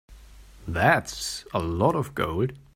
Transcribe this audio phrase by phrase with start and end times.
[0.67, 2.53] That's a lot of gold.